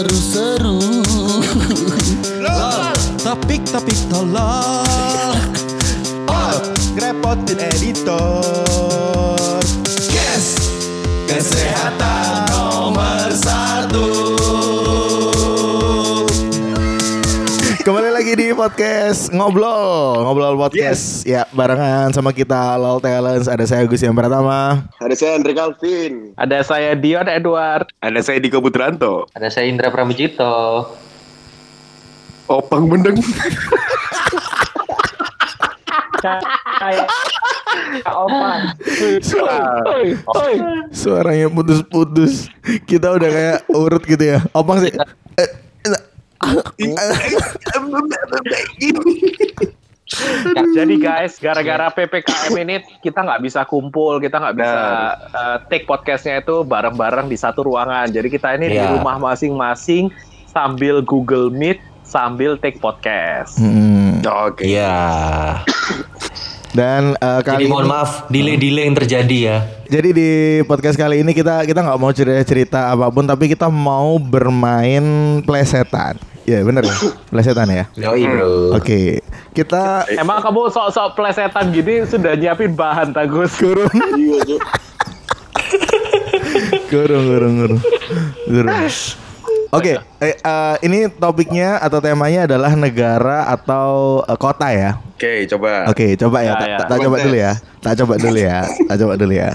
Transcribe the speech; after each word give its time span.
seru-seru. 0.00 0.80
Topik-topik 3.20 4.00
tolol 4.08 5.36
Ngerepotin 6.96 7.60
editor 7.60 9.09
podcast 18.60 19.32
Ngobrol 19.32 20.20
Ngobrol 20.20 20.52
podcast 20.60 21.24
Ya 21.24 21.48
barengan 21.48 22.12
sama 22.12 22.28
kita 22.28 22.76
LOL 22.76 23.00
Talents 23.00 23.48
Ada 23.48 23.64
saya 23.64 23.88
Agus 23.88 24.04
yang 24.04 24.12
pertama 24.12 24.84
Ada 25.00 25.16
saya 25.16 25.40
Andre 25.40 25.56
Calvin. 25.56 26.36
Ada 26.36 26.60
saya 26.60 26.92
Dion 26.92 27.24
Edward. 27.24 27.88
Ada 28.04 28.20
saya 28.20 28.36
Diko 28.36 28.60
Putranto. 28.60 29.24
Ada 29.32 29.48
saya 29.48 29.64
Indra 29.72 29.88
Pramujito. 29.88 30.92
Opang 32.52 32.84
Bendeng. 32.92 33.16
Kayak. 36.20 37.08
Suaranya 40.92 41.48
putus-putus 41.48 42.52
Kita 42.84 43.16
udah 43.16 43.30
kayak 43.32 43.58
urut 43.72 44.04
gitu 44.04 44.36
ya 44.36 44.44
Opang 44.52 44.84
sih 44.84 44.92
eh, 45.40 45.69
Jadi 50.74 50.94
guys, 50.98 51.38
gara-gara 51.38 51.86
ppkm 51.88 52.52
ini 52.58 52.74
kita 52.98 53.22
nggak 53.22 53.40
bisa 53.40 53.62
kumpul, 53.62 54.18
kita 54.18 54.42
nggak 54.42 54.56
bisa 54.58 54.80
uh, 55.30 55.56
take 55.70 55.86
podcastnya 55.86 56.42
itu 56.42 56.66
bareng-bareng 56.66 57.30
di 57.30 57.38
satu 57.38 57.62
ruangan. 57.62 58.10
Jadi 58.10 58.26
kita 58.26 58.58
ini 58.58 58.74
di 58.74 58.78
Iya. 58.80 58.98
rumah 58.98 59.22
masing-masing 59.22 60.10
sambil 60.50 60.98
Google 60.98 61.46
Meet, 61.48 61.78
sambil 62.02 62.58
take 62.58 62.82
podcast. 62.82 63.54
Hmm. 63.62 64.18
Oke. 64.26 64.66
Iya. 64.66 64.98
Dan 66.70 67.14
Jadi 67.14 67.42
kali 67.42 67.64
mohon 67.66 67.82
ini- 67.82 67.90
maaf 67.90 68.10
delay-delay 68.28 68.84
yang 68.84 68.96
terjadi 68.96 69.38
ya. 69.42 69.56
Jadi 69.84 70.08
di 70.12 70.30
podcast 70.64 70.94
kali 70.94 71.20
ini 71.20 71.32
kita 71.32 71.62
kita 71.62 71.82
nggak 71.82 71.98
mau 71.98 72.10
cerita-cerita 72.10 72.88
apa 72.88 73.10
pun 73.10 73.26
tapi 73.26 73.50
kita 73.50 73.66
mau 73.66 74.16
bermain 74.16 75.02
plesetan. 75.42 76.14
Ya 76.44 76.62
bener 76.62 76.82
ya, 76.82 76.94
plesetan 77.26 77.66
ya. 77.68 77.84
Yoi 77.96 78.22
bro. 78.24 78.74
Oke, 78.74 79.18
kita 79.50 80.06
Emang 80.10 80.38
kamu 80.40 80.66
sok-sok 80.68 81.14
plesetan 81.14 81.70
gini 81.70 82.02
sudah 82.04 82.34
nyiapin 82.34 82.70
bahan 82.72 83.10
Tagus? 83.10 83.54
kurung, 83.56 83.90
Iya, 84.16 84.58
kurung, 86.88 87.24
kurung, 87.28 87.54
kurung, 87.56 87.80
kurung. 88.44 88.78
Oke, 89.70 89.94
eh, 90.18 90.34
eh, 90.34 90.74
ini 90.82 91.06
topiknya 91.06 91.78
atau 91.78 92.02
temanya 92.02 92.50
adalah 92.50 92.74
negara 92.74 93.46
atau 93.46 94.18
eh, 94.26 94.34
kota 94.34 94.66
ya. 94.74 94.98
Oke, 95.14 95.46
coba. 95.46 95.86
Oke, 95.86 96.18
coba 96.18 96.42
ya. 96.42 96.50
Ya, 96.50 96.54
Tak 96.58 96.66
ya. 96.66 96.76
tak- 96.82 96.88
tak 96.90 96.98
coba 97.06 97.16
dulu 97.22 97.36
ya. 97.38 97.52
Tak 97.78 97.94
coba 98.02 98.14
dulu 98.18 98.38
ya. 98.42 98.58
Tak 98.66 98.96
coba 98.98 99.12
dulu 99.14 99.32
ya. 99.32 99.50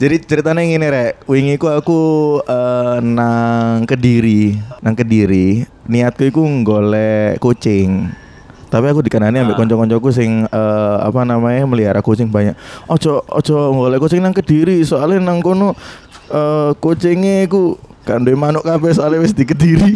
Jadi 0.00 0.16
ceritanya 0.24 0.62
gini 0.64 0.86
rek, 0.88 1.12
wingi 1.28 1.60
ku 1.60 1.68
aku 1.68 2.00
eh, 2.42 2.98
nang 3.04 3.84
Kediri, 3.84 4.56
nang 4.80 4.96
Kediri. 4.96 5.68
Niatku 5.84 6.24
iku 6.26 6.42
golek 6.64 7.36
kucing. 7.36 8.08
Tapi 8.66 8.88
aku 8.88 9.04
dikanani 9.04 9.44
ambek 9.44 9.60
kanca-kancaku 9.60 10.08
sing 10.10 10.48
eh, 10.48 10.96
apa 10.96 11.28
namanya 11.28 11.68
melihara 11.68 12.00
kucing 12.00 12.32
banyak. 12.32 12.56
Ojo 12.88 13.20
ojo 13.20 13.56
golek 13.76 14.00
kucing 14.00 14.24
nang 14.24 14.32
Kediri, 14.32 14.80
soalnya 14.80 15.20
nang 15.20 15.44
kono 15.44 15.76
eh 16.32 16.72
kucingnya 16.80 17.44
iku 17.44 17.76
kan 18.02 18.26
duwe 18.26 18.34
manuk 18.34 18.66
kabeh 18.66 18.90
soalnya 18.94 19.22
wis 19.22 19.34
di 19.34 19.46
Kediri. 19.46 19.94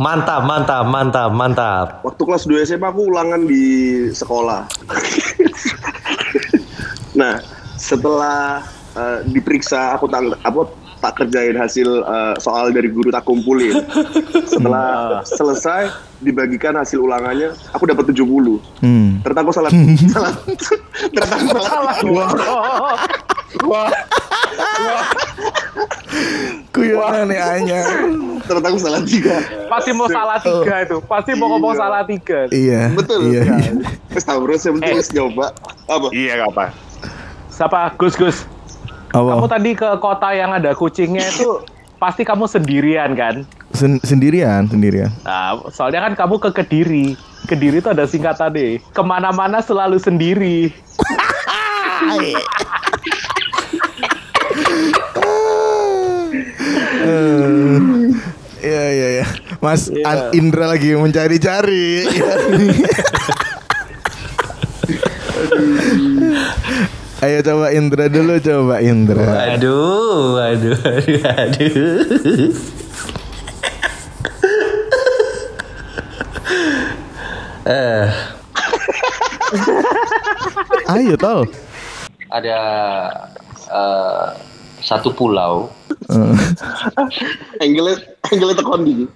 Mantap, 0.00 0.48
mantap, 0.48 0.88
mantap, 0.88 1.28
mantap. 1.36 1.86
Waktu 2.00 2.22
kelas 2.24 2.48
2 2.48 2.64
SMA 2.72 2.88
aku 2.88 3.12
ulangan 3.12 3.44
di 3.44 3.64
sekolah. 4.08 4.64
nah, 7.20 7.36
setelah 7.76 8.64
eh, 8.96 9.20
diperiksa 9.28 10.00
aku 10.00 10.08
tang 10.08 10.32
apa 10.40 10.72
tak 11.00 11.12
kerjain 11.16 11.52
hasil 11.52 11.88
eh, 11.98 12.34
soal 12.36 12.70
dari 12.70 12.88
guru 12.88 13.08
tak 13.08 13.24
kumpulin. 13.24 13.72
Setelah 14.44 15.20
selesai 15.22 15.88
dibagikan 16.18 16.76
hasil 16.76 17.00
ulangannya, 17.00 17.56
aku 17.72 17.84
dapat 17.84 18.08
70. 18.08 18.60
Hmm. 18.80 19.20
Ternyata 19.20 19.40
aku 19.40 19.52
salah 19.52 19.70
salah. 20.14 20.32
Ternyata 21.02 21.34
aku 21.34 21.58
salah. 21.58 21.94
Wah. 22.06 22.30
Wah. 23.64 23.90
Kuyonane 26.70 27.36
anyar. 27.36 27.86
Ternyata 28.42 28.66
aku 28.68 28.78
salah 28.78 29.00
tiga. 29.02 29.36
Pasti 29.66 29.90
mau 29.90 30.06
salah 30.06 30.38
tiga 30.38 30.74
itu, 30.82 30.96
pasti 31.04 31.32
mau 31.34 31.48
ngomong 31.50 31.72
Iya. 31.72 31.80
salah 31.80 32.02
tiga. 32.04 32.40
Iya. 32.50 32.82
Betul. 32.92 33.20
Iya. 33.30 33.42
Terus 34.10 34.24
tahu 34.24 34.38
bro, 34.42 34.54
saya 34.54 34.72
penting 34.76 34.96
Eh. 34.96 35.06
nyoba. 35.12 35.46
Apa? 35.86 36.06
Iya, 36.10 36.32
apa. 36.44 36.64
Siapa? 37.48 37.80
Gus 37.96 38.14
Gus. 38.14 38.38
Apa? 39.10 39.26
Kamu 39.34 39.46
tadi 39.50 39.70
ke 39.74 39.88
kota 39.98 40.30
yang 40.30 40.54
ada 40.54 40.70
kucingnya 40.70 41.26
itu 41.26 41.66
pasti 41.98 42.22
kamu 42.22 42.46
sendirian 42.46 43.10
kan? 43.18 43.42
Sen- 43.74 44.02
sendirian, 44.02 44.70
sendirian. 44.70 45.10
Nah, 45.26 45.58
soalnya 45.70 46.06
kan 46.06 46.14
kamu 46.14 46.38
ke 46.38 46.50
Kediri. 46.62 47.18
Kediri 47.46 47.82
itu 47.82 47.90
ada 47.90 48.06
singkatan 48.06 48.54
deh. 48.54 48.78
Ke 48.94 49.02
mana-mana 49.02 49.58
selalu 49.58 49.98
sendiri. 49.98 50.70
Iya 58.60 58.84
iya 58.92 59.08
iya. 59.20 59.26
Mas 59.64 59.88
An- 60.04 60.36
Indra 60.36 60.68
lagi 60.68 60.92
mencari-cari. 60.92 62.04
Ayo 67.30 67.46
coba 67.46 67.70
Indra 67.70 68.10
dulu 68.10 68.42
coba 68.42 68.82
Indra. 68.82 69.54
Aduh, 69.54 70.34
aduh, 70.42 70.74
aduh, 70.74 71.22
aduh. 71.30 71.94
Eh, 77.70 78.06
Ayo 80.90 81.14
tol. 81.14 81.46
ada 82.34 82.58
eh, 83.70 84.28
satu 84.82 85.14
pulau 85.14 85.70
Angle 87.62 87.94
angle 88.26 88.52
eh, 88.58 89.06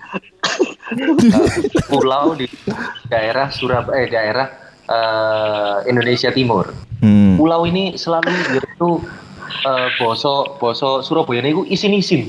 pulau 1.91 2.39
di 2.39 2.47
daerah 3.11 3.51
Surabaya, 3.51 4.07
eh, 4.07 4.07
daerah 4.07 4.47
eh, 4.87 5.77
Indonesia 5.89 6.31
Timur. 6.31 6.71
hmm. 7.01 7.41
Pulau 7.41 7.65
ini 7.69 7.97
selalu 7.97 8.33
itu 8.57 8.91
eh, 9.65 9.89
boso 9.99 10.57
boso 10.57 11.01
Surabaya 11.01 11.45
ini 11.45 11.53
isin-isin. 11.69 12.29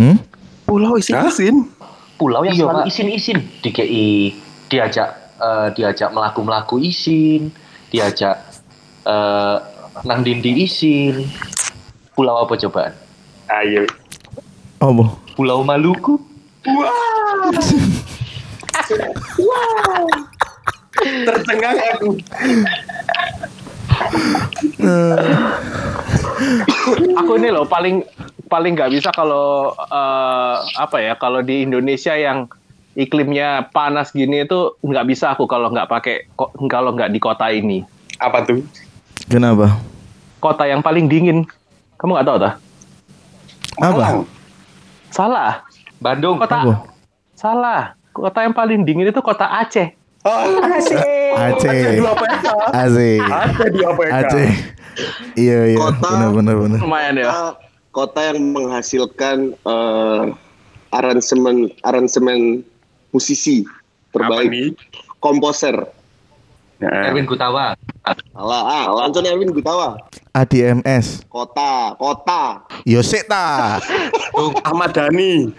Hmm? 0.00 0.16
Pulau 0.64 0.96
isi 0.96 1.12
asin. 1.12 1.66
pulau 2.14 2.44
yang 2.44 2.52
Iya, 2.52 2.68
selalu 2.68 2.80
isin-isin 2.86 3.38
DKI 3.64 4.36
diajak 4.68 5.08
eh, 5.40 5.68
diajak 5.72 6.12
melaku-melaku 6.12 6.76
isin 6.78 7.48
diajak 7.88 8.36
eh, 9.08 9.56
nang 10.04 10.20
dindi 10.22 10.64
isin 10.64 11.26
pulau 12.14 12.44
apa 12.44 12.54
cobaan 12.60 12.92
Ayo. 13.50 13.82
Oh, 14.78 14.94
boh. 14.94 15.10
pulau 15.34 15.66
Maluku 15.66 16.22
Tercengang 21.00 21.76
aku. 21.96 22.10
Aku 27.20 27.32
ini 27.36 27.48
loh 27.52 27.68
paling 27.68 28.04
paling 28.50 28.74
nggak 28.74 28.90
bisa 28.90 29.08
kalau 29.14 29.72
eh, 29.76 30.56
apa 30.80 30.96
ya 30.98 31.14
kalau 31.14 31.40
di 31.44 31.62
Indonesia 31.62 32.16
yang 32.16 32.50
iklimnya 32.98 33.70
panas 33.70 34.10
gini 34.10 34.42
itu 34.42 34.74
nggak 34.82 35.06
bisa 35.06 35.32
aku 35.38 35.46
kalau 35.46 35.70
nggak 35.70 35.86
pakai 35.86 36.26
kalau 36.66 36.92
nggak 36.96 37.12
di 37.14 37.20
kota 37.22 37.48
ini. 37.52 37.84
Apa 38.18 38.44
tuh? 38.44 38.60
Kenapa? 39.30 39.78
Kota 40.42 40.66
yang 40.66 40.82
paling 40.82 41.06
dingin. 41.06 41.46
Kamu 42.00 42.16
nggak 42.16 42.26
tahu 42.26 42.38
tak? 42.40 42.54
Apa? 43.80 44.04
Salah. 45.12 45.52
Bandung 46.00 46.40
Kota 46.40 46.64
Apa? 46.64 46.74
salah. 47.36 47.82
Kota 48.10 48.42
yang 48.42 48.56
paling 48.56 48.82
dingin 48.88 49.12
itu 49.12 49.20
kota 49.20 49.46
Aceh. 49.46 49.92
Aceh. 50.20 51.00
Aceh. 51.32 53.16
Di 53.72 53.80
ya? 53.80 53.90
Aceh. 54.20 54.50
Iya 55.38 55.58
iya. 55.72 55.78
Kota- 55.80 56.12
Benar 56.12 56.30
benar 56.36 56.54
benar. 56.60 56.78
Lumayan 56.82 57.14
ya. 57.16 57.56
Kota, 57.90 58.30
yang 58.30 58.54
menghasilkan 58.54 59.56
eh, 59.56 60.22
aransemen 60.94 61.72
aransemen 61.82 62.62
musisi 63.10 63.64
terbaik. 64.12 64.76
Komposer. 65.20 65.88
Erwin 66.80 67.28
Gutawa 67.28 67.76
Alah, 68.32 68.88
ah, 68.88 69.04
Anthony 69.04 69.28
Erwin 69.28 69.52
Gutawa. 69.52 70.00
ADMS. 70.32 71.20
Kota, 71.28 71.92
kota. 72.00 72.64
Yo 72.88 73.04
sik 73.04 73.28
ta. 73.28 73.76
Ahmad 74.64 74.96
Dhani. 74.96 75.52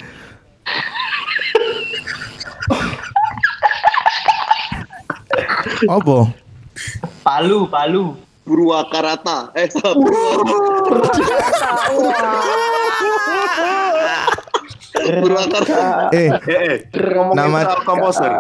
Apa? 5.88 6.18
Palu, 7.22 7.66
Palu. 7.68 8.18
Purwakarta. 8.42 9.54
Eh. 9.54 9.70
Purwakarta. 14.92 16.10
Eh, 16.12 16.30
Eh, 16.46 16.60
eh. 16.60 16.78
ngomongin 16.92 17.38
Nama- 17.38 17.60
soal 17.64 17.82
komposer. 17.86 18.32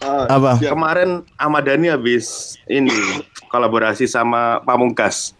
Ah, 0.00 0.24
apa? 0.30 0.56
Kemarin 0.58 1.10
Ahmad 1.36 1.68
Dhani 1.68 1.92
habis 1.92 2.56
ini 2.64 2.92
kolaborasi 3.46 4.08
sama 4.08 4.64
Pamungkas. 4.64 5.36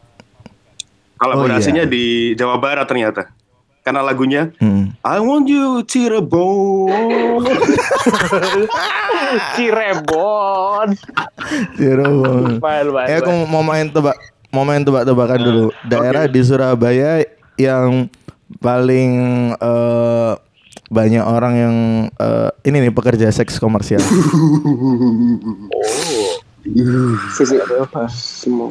Kolaborasinya 1.17 1.85
Oh, 1.85 1.89
iya. 1.89 1.93
di 1.93 2.05
Jawa 2.37 2.57
Barat 2.57 2.85
ternyata. 2.85 3.33
Karena 3.81 4.05
lagunya 4.05 4.53
Hmm. 4.61 4.93
I 5.01 5.19
want 5.25 5.49
you 5.49 5.81
Cirebon. 5.89 6.93
Cirebon. 9.57 10.89
Cirebon. 11.81 12.61
Eh 13.09 13.17
aku 13.17 13.33
mau 13.49 13.65
main 13.65 13.89
tebak 13.89 14.17
mau 14.53 14.69
main 14.69 14.85
tebak-tebakan 14.85 15.41
dulu. 15.41 15.67
Daerah 15.89 16.29
di 16.29 16.41
Surabaya 16.45 17.25
yang 17.57 18.11
paling 18.61 19.11
eh, 19.57 20.33
banyak 20.91 21.25
orang 21.25 21.55
yang 21.57 21.77
eh, 22.21 22.51
ini 22.69 22.85
nih 22.85 22.93
pekerja 22.93 23.33
seks 23.33 23.57
komersial. 23.57 24.03
Semua. 28.13 28.69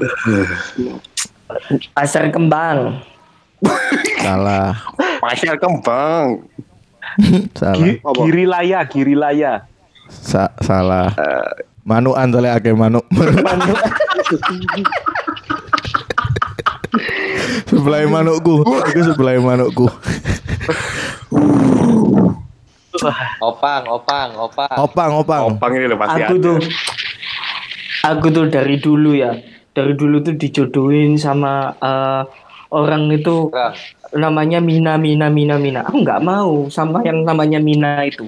Pasar 1.98 2.30
Kembang. 2.30 3.02
Salah. 4.20 4.76
Pasar 5.20 5.56
Kembang. 5.58 6.48
salah. 7.54 7.76
Gi- 7.82 8.00
Apa? 8.00 8.22
Girilaya, 8.22 8.80
Girilaya. 8.86 9.54
Sa- 10.08 10.54
salah. 10.60 11.12
Manuan 11.82 12.30
soalnya 12.30 12.56
akeh 12.56 12.72
manuk. 12.72 13.06
sebelah 17.66 18.06
manukku. 18.06 18.62
Itu 18.90 19.02
sebelah 19.06 19.38
manukku. 19.38 19.88
Opang, 23.40 23.84
opang, 23.88 24.30
opang. 24.38 24.76
Opang, 24.78 25.12
opang. 25.16 25.42
Opang 25.50 25.72
ini 25.72 25.88
loh 25.88 25.96
pasti 25.98 26.20
Aku 26.20 26.36
ada. 26.36 26.44
tuh 26.44 26.58
aku 28.04 28.28
tuh 28.30 28.46
dari 28.48 28.76
dulu 28.78 29.16
ya. 29.16 29.32
Dari 29.72 29.94
dulu 29.96 30.20
tuh 30.20 30.36
dijodohin 30.36 31.16
sama 31.16 31.72
eh, 31.74 32.22
orang 32.70 33.10
itu 33.10 33.50
Orang. 33.50 33.74
namanya 34.14 34.60
Mina 34.60 34.96
Mina 34.96 35.28
Mina 35.28 35.56
Mina. 35.58 35.80
Aku 35.84 36.02
nggak 36.02 36.22
mau 36.22 36.68
sama 36.70 37.02
yang 37.02 37.24
namanya 37.24 37.58
Mina 37.58 38.04
itu. 38.04 38.26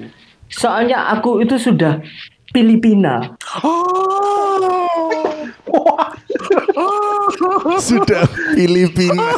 Soalnya 0.47 1.09
aku 1.09 1.41
itu 1.41 1.55
sudah 1.55 1.99
Filipina. 2.51 3.31
Sudah 7.79 8.23
Filipina. 8.53 9.25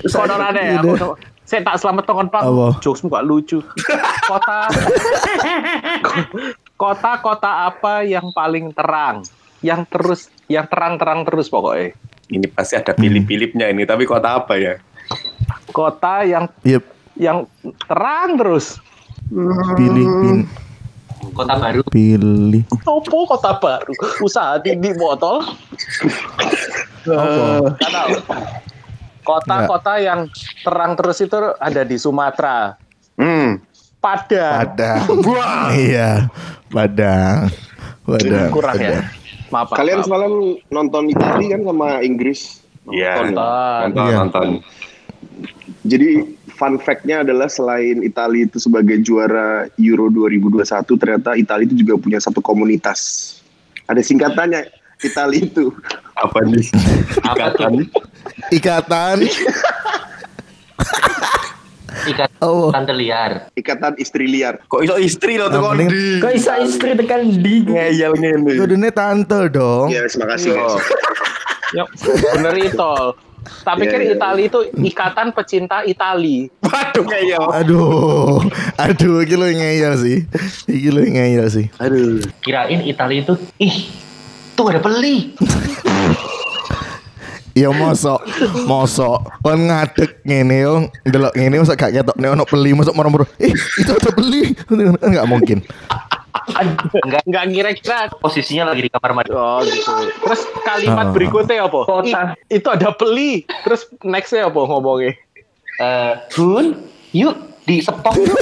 Ya. 0.00 0.80
aku- 0.80 1.14
Saya 1.44 1.60
tak 1.62 1.76
selamat 1.82 2.02
tongon 2.06 2.26
pak. 2.30 2.42
Jokesmu 2.78 3.10
gak 3.10 3.26
lucu. 3.26 3.58
Kota. 4.22 4.70
Kota-kota 6.80 7.66
apa 7.66 8.02
yang 8.02 8.30
paling 8.30 8.70
terang? 8.70 9.26
Yang 9.58 9.80
terus, 9.90 10.20
yang 10.50 10.66
terang-terang 10.66 11.22
terus 11.22 11.46
pokoknya. 11.46 11.94
Ini 12.30 12.46
pasti 12.50 12.74
ada 12.74 12.90
pilih-pilihnya 12.94 13.70
ini, 13.70 13.86
tapi 13.86 14.02
kota 14.02 14.42
apa 14.42 14.58
ya? 14.58 14.74
Kota 15.70 16.26
yang 16.26 16.50
Yep. 16.66 16.82
yang 17.14 17.46
terang 17.86 18.34
terus. 18.34 18.82
Filipin. 19.78 20.50
Kota 21.30 21.54
baru. 21.54 21.86
Pilih. 21.86 22.66
Opo 22.82 23.30
kota 23.30 23.54
baru? 23.62 23.94
Usaha 24.18 24.58
di 24.58 24.74
botol. 24.98 25.46
Gak 27.06 27.78
tahu. 27.78 28.14
Kota-kota 29.22 30.02
yang 30.02 30.26
terang 30.66 30.98
terus 30.98 31.22
itu 31.22 31.38
ada 31.62 31.86
di 31.86 31.94
Sumatera. 31.94 32.74
Hmm. 33.14 33.62
Padang. 34.00 34.64
Padang. 34.64 35.00
Iya, 35.76 36.10
Padang. 36.72 37.52
Padang. 38.02 38.48
Kurang 38.50 38.76
ya. 38.80 39.19
Maaf. 39.50 39.66
Pak, 39.68 39.76
Kalian 39.76 39.98
maaf. 40.00 40.06
semalam 40.06 40.32
nonton 40.68 41.02
Itali 41.10 41.46
kan 41.50 41.60
sama 41.62 41.88
Inggris? 42.00 42.62
Iya. 42.88 43.14
Nonton. 43.20 43.82
Nonton, 43.84 44.06
Iya. 44.06 44.16
nonton. 44.16 44.48
Jadi 45.82 46.08
fun 46.52 46.76
fact-nya 46.76 47.24
adalah 47.24 47.48
selain 47.48 48.00
Italia 48.00 48.44
itu 48.44 48.60
sebagai 48.60 49.00
juara 49.00 49.66
Euro 49.76 50.06
2021, 50.08 50.94
ternyata 50.94 51.34
Italia 51.34 51.64
itu 51.64 51.76
juga 51.76 51.96
punya 51.96 52.20
satu 52.20 52.38
komunitas. 52.38 53.32
Ada 53.88 54.00
singkatannya 54.00 54.68
Italia 55.00 55.40
itu. 55.40 55.72
Apa 56.14 56.44
nih? 56.44 56.68
Apa 57.24 57.46
tuh? 57.56 57.82
Ikatan. 58.52 59.18
Ikatan. 62.06 62.32
Oh. 62.40 62.72
tante 62.72 62.96
liar. 62.96 63.52
Ikatan 63.52 64.00
Istri 64.00 64.24
Liar. 64.24 64.64
Kok 64.64 64.80
iso 64.80 64.96
istri 64.96 65.36
loh 65.36 65.52
tuh 65.52 65.60
Yang 65.60 65.64
kok 65.64 65.72
penting- 65.76 65.90
di 65.90 66.04
Kok 66.16 66.32
bisa 66.32 66.52
istri 66.58 66.90
tekan 66.96 67.20
di 67.36 67.54
ngeyel 67.62 68.12
ngene. 68.16 68.52
Kudune 68.56 68.88
tante 68.90 69.40
dong. 69.48 69.92
Ya, 69.92 70.08
terima 70.08 70.26
kasih. 70.32 70.50
Oh. 70.56 70.76
guys. 70.76 70.84
Ya, 71.70 71.84
bener 72.34 72.54
itu. 72.58 72.94
Tak 73.40 73.74
pikir 73.76 74.00
Iya, 74.00 74.12
iya. 74.12 74.16
Itali 74.16 74.42
itu 74.46 74.58
ikatan 74.74 75.32
pecinta 75.32 75.80
Itali. 75.82 76.48
Waduh 76.60 77.04
ngeyel. 77.04 77.44
Aduh. 77.56 78.40
Aduh, 78.76 79.24
iki 79.24 79.36
lo 79.36 79.46
ngeyel 79.46 79.94
sih. 79.96 80.18
Iki 80.66 80.88
lo 80.88 81.00
ngeyel 81.00 81.46
sih. 81.48 81.66
Aduh. 81.76 82.20
Kirain 82.40 82.80
Italia 82.82 83.20
itu, 83.20 83.34
ih, 83.56 83.88
tuh 84.52 84.68
ada 84.68 84.80
beli. 84.80 85.32
Ya 87.52 87.68
mosok, 87.68 88.22
mosok 88.64 89.26
kon 89.42 89.66
ngadeg 89.66 90.22
ngene 90.22 90.56
yo, 90.60 90.74
ndelok 91.02 91.34
ngene 91.34 91.58
mosok 91.58 91.76
gak 91.76 91.92
ketok 91.92 92.16
nek 92.16 92.30
ono 92.30 92.44
beli 92.44 92.70
mosok 92.72 92.94
moro-moro. 92.94 93.26
Eh, 93.36 93.50
itu 93.50 93.90
ada 93.90 94.10
beli. 94.10 94.54
Enggak 95.06 95.26
mungkin. 95.26 95.58
Enggak, 97.02 97.22
Nggak 97.26 97.44
kira-kira. 97.50 97.98
posisinya 98.16 98.70
lagi 98.70 98.86
di 98.86 98.90
kamar 98.90 99.10
mandi. 99.12 99.30
Oh 99.30 99.60
gitu. 99.62 99.90
Terus 100.22 100.40
kalimat 100.62 101.10
Ah. 101.10 101.12
berikutnya 101.12 101.66
apa? 101.66 101.80
Kota. 101.82 102.22
Itu 102.46 102.68
ada 102.70 102.94
beli. 102.94 103.42
Terus 103.66 103.82
nextnya 104.00 104.46
apa 104.46 104.60
ngomongnya? 104.60 105.18
Eh, 105.80 106.12
Bun, 106.30 106.78
yuk 107.10 107.34
di 107.66 107.82
sepok 107.82 108.14
yuk. 108.14 108.34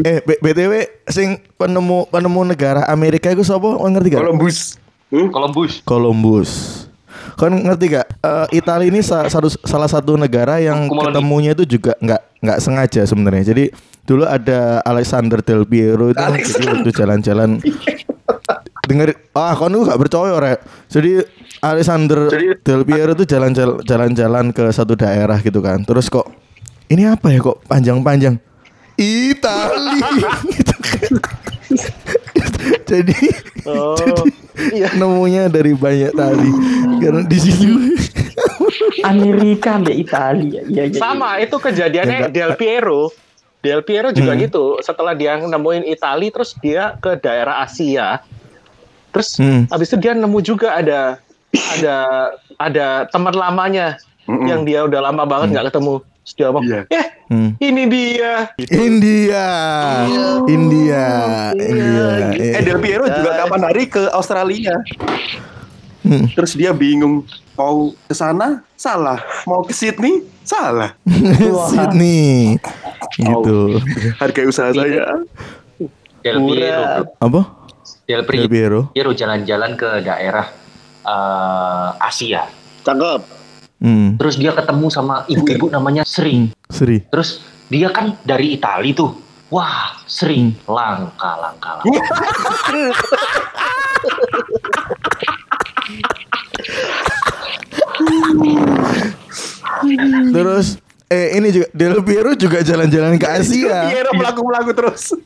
Eh, 0.00 0.18
B- 0.22 0.40
BTW 0.40 0.72
sing 1.06 1.28
penemu 1.54 2.08
penemu 2.08 2.40
negara 2.44 2.84
Amerika 2.86 3.28
iku 3.28 3.42
sapa? 3.42 3.76
Kon 3.76 3.92
ngerti 3.92 4.08
gak? 4.10 4.20
Columbus. 4.22 4.56
Columbus. 5.30 5.72
Columbus. 5.82 6.50
Kon 7.34 7.54
ngerti 7.54 7.86
gak? 7.90 8.06
Eh, 8.18 8.46
Italia 8.56 8.86
ini 8.86 9.00
sa- 9.00 9.26
satu, 9.26 9.48
salah 9.62 9.86
satu 9.86 10.14
negara 10.14 10.58
yang 10.58 10.88
ketemunya 11.10 11.52
itu 11.52 11.64
juga 11.68 11.94
nggak 11.98 12.22
nggak 12.40 12.58
sengaja 12.58 13.02
sebenarnya. 13.04 13.44
Jadi 13.46 13.64
dulu 14.04 14.24
ada 14.24 14.80
Alexander 14.82 15.40
Del 15.40 15.64
Piero 15.64 16.08
itu 16.08 16.16
jadi 16.16 16.64
waktu 16.66 16.90
jalan-jalan 16.90 17.50
denger 18.88 19.08
ah 19.32 19.52
kon 19.52 19.68
lu 19.68 19.84
gak 19.84 19.98
percaya 19.98 20.34
rek. 20.38 20.58
Jadi 20.88 21.20
Alexander 21.60 22.30
Del 22.58 22.82
Piero 22.84 23.12
itu 23.12 23.24
jalan-jalan 23.24 23.82
jalan-jalan 23.82 24.46
ke 24.50 24.64
satu 24.70 24.94
daerah 24.94 25.36
gitu 25.38 25.60
kan. 25.60 25.82
Terus 25.82 26.08
kok 26.08 26.24
ini 26.88 27.02
apa 27.04 27.28
ya 27.28 27.38
kok 27.38 27.60
panjang-panjang? 27.64 28.36
Itali 28.98 30.00
gitu 30.58 30.74
kan. 30.74 31.12
jadi 32.82 33.14
jadi 33.68 34.96
nemunya 34.96 35.46
dari 35.46 35.70
banyak 35.70 36.10
tali 36.12 36.50
karena 36.98 37.22
di 37.22 37.38
situ 37.38 37.94
Amerika 39.06 39.78
ambek 39.78 39.94
Italia. 39.94 40.60
Iya, 40.66 40.82
iya. 40.90 40.98
Sama 40.98 41.38
itu 41.38 41.54
kejadiannya 41.54 42.18
Ya, 42.18 42.28
Del 42.28 42.52
Piero. 42.58 43.14
Del 43.62 43.82
Piero 43.82 44.10
juga 44.10 44.34
Hmm. 44.34 44.42
gitu. 44.42 44.64
Setelah 44.82 45.14
dia 45.14 45.38
nemuin 45.38 45.86
Itali, 45.86 46.30
terus 46.30 46.54
dia 46.58 46.98
ke 46.98 47.14
daerah 47.14 47.62
Asia. 47.62 48.18
Terus 49.14 49.38
Hmm. 49.38 49.70
habis 49.70 49.88
itu 49.88 49.98
dia 49.98 50.12
nemu 50.14 50.38
juga 50.42 50.74
ada 50.74 51.22
ada 51.78 51.96
ada 52.58 52.86
teman 53.08 53.34
lamanya 53.34 53.96
yang 54.26 54.66
dia 54.66 54.84
udah 54.84 55.00
lama 55.00 55.22
banget 55.24 55.54
nggak 55.54 55.66
ketemu. 55.72 56.02
Terus 56.28 56.36
dia 56.36 56.46
ngomong, 56.52 56.64
Iya. 56.68 56.80
eh 56.92 57.06
Hmm. 57.32 57.50
ini 57.56 57.82
dia. 57.88 58.52
India, 58.68 59.46
India, 60.44 61.04
India. 61.56 62.08
Eh 62.36 62.60
Del 62.60 62.80
Piero 62.84 63.08
juga 63.08 63.32
kapan 63.40 63.62
hari 63.64 63.88
ke 63.88 64.12
Australia. 64.12 64.76
Hmm. 66.04 66.28
Terus 66.36 66.52
dia 66.52 66.76
bingung 66.76 67.24
mau 67.56 67.96
ke 68.04 68.12
sana 68.12 68.60
salah, 68.76 69.24
mau 69.48 69.64
ke 69.64 69.72
Sydney 69.72 70.20
Salah. 70.44 70.92
Sydney. 71.72 72.60
Gitu. 73.16 73.80
Harga 74.16 74.40
usaha 74.44 74.72
saya. 74.72 75.24
Del 76.20 76.36
Piero. 76.44 76.84
Apa? 77.20 77.40
Del 78.04 78.20
Del 78.24 78.48
Piero. 78.48 78.80
Piero 78.92 79.12
jalan-jalan 79.12 79.76
ke 79.76 80.04
daerah 80.04 80.44
eh, 81.04 81.88
Asia. 82.04 82.44
Cakep. 82.84 83.37
Hmm. 83.78 84.18
Terus 84.18 84.34
dia 84.38 84.50
ketemu 84.54 84.86
sama 84.90 85.22
ibu-ibu 85.30 85.70
namanya 85.74 86.02
Sri. 86.02 86.50
Sri. 86.70 87.02
Terus 87.10 87.42
dia 87.70 87.88
kan 87.94 88.18
dari 88.26 88.58
Itali 88.58 88.94
tuh. 88.94 89.14
Wah, 89.48 89.96
Sri, 90.04 90.52
langka, 90.68 91.40
langka, 91.40 91.80
langka. 91.80 91.88
Terus 100.28 100.76
eh 101.08 101.40
ini 101.40 101.48
juga 101.48 101.66
Del 101.72 102.04
Piero 102.04 102.36
juga 102.36 102.60
jalan-jalan 102.60 103.16
ke 103.16 103.26
Asia. 103.26 103.88
Piero 103.88 104.10
melaku-melaku 104.12 104.70
terus. 104.76 105.16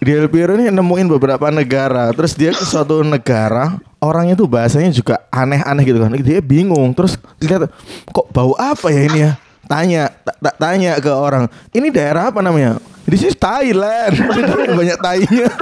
Del 0.00 0.32
Piero 0.32 0.56
ini 0.56 0.72
nemuin 0.72 1.06
beberapa 1.12 1.52
negara. 1.52 2.08
Terus 2.16 2.32
dia 2.32 2.56
ke 2.56 2.64
suatu 2.64 3.04
negara, 3.04 3.76
orangnya 4.00 4.32
tuh 4.32 4.48
bahasanya 4.48 4.88
juga 4.88 5.20
aneh-aneh 5.28 5.84
gitu 5.84 6.00
kan. 6.00 6.08
Dia 6.16 6.40
bingung. 6.40 6.96
Terus 6.96 7.20
lihat 7.36 7.68
kok 8.08 8.26
bau 8.32 8.56
apa 8.56 8.88
ya 8.88 9.02
ini 9.04 9.18
ya? 9.28 9.32
Tanya, 9.68 10.08
ta- 10.24 10.38
ta- 10.40 10.56
tanya 10.56 10.96
ke 10.98 11.12
orang. 11.12 11.46
Ini 11.70 11.92
daerah 11.92 12.32
apa 12.32 12.40
namanya? 12.40 12.80
Di 13.04 13.16
sini 13.20 13.36
Thailand. 13.36 14.14
Banyak 14.80 14.98
tainya. 14.98 15.46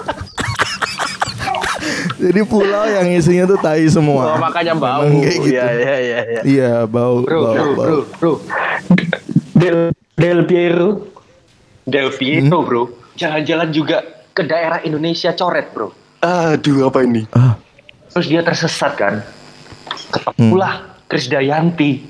Jadi 2.18 2.40
pulau 2.42 2.85
yang 2.87 3.07
isinya 3.14 3.47
tuh 3.47 3.59
tai 3.59 3.87
semua. 3.87 4.35
Oh, 4.35 4.38
makanya 4.38 4.75
bau. 4.75 5.07
Memang 5.07 5.23
kayak 5.23 5.38
gitu. 5.38 5.54
Iya, 5.54 5.66
iya, 5.71 5.95
iya, 5.99 6.18
iya. 6.26 6.40
Iya, 6.42 6.73
bau, 6.87 7.23
Bro, 7.23 7.38
bau, 7.38 7.54
bro, 7.54 7.66
bau. 7.75 7.87
bro, 7.87 7.99
bro. 8.18 8.33
Del 9.54 9.78
Del 10.14 10.40
Piero. 10.45 11.07
Del 11.87 12.11
Piero, 12.14 12.59
bro. 12.66 12.83
Jalan-jalan 13.18 13.75
juga 13.75 14.06
ke 14.30 14.46
daerah 14.46 14.78
Indonesia 14.80 15.34
coret, 15.34 15.75
bro. 15.75 15.90
Aduh, 16.22 16.87
apa 16.87 17.02
ini? 17.02 17.26
Ah, 17.34 17.58
Terus 18.14 18.26
dia 18.30 18.42
tersesat 18.46 18.94
kan. 18.94 19.14
Ketemulah 20.14 20.94
Krisdayanti. 21.10 22.06